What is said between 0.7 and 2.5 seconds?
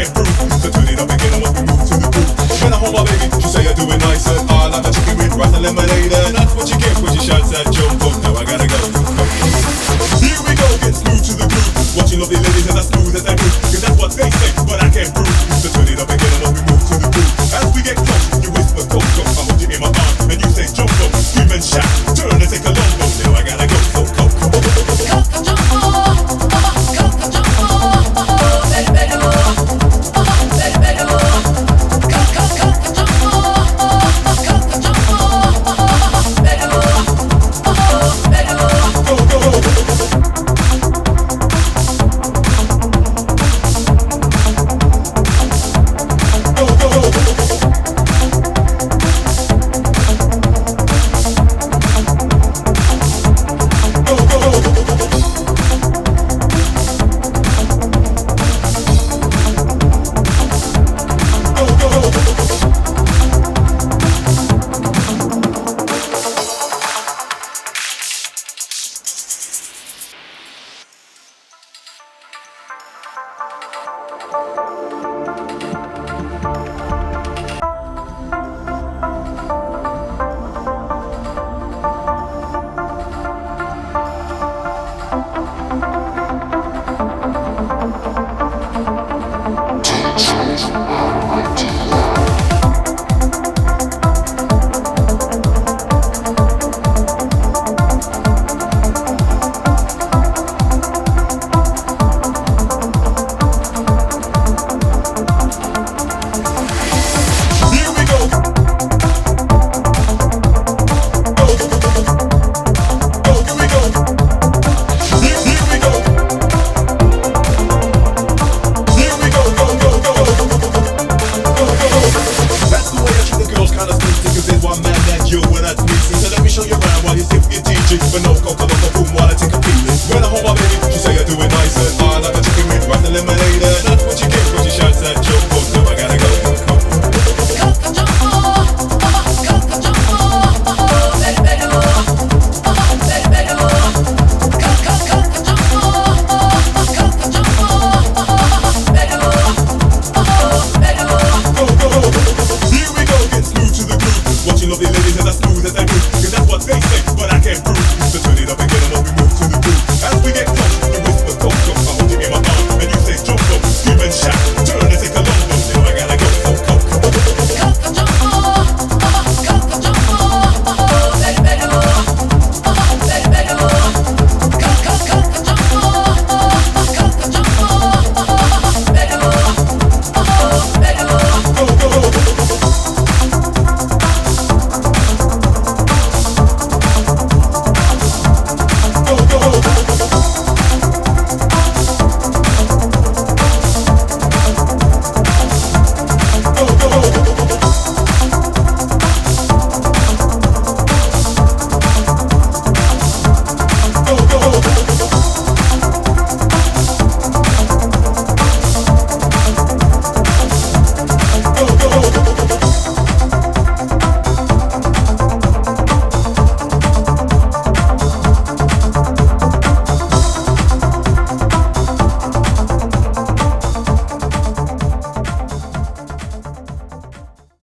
turn it up again and what we move to the groove.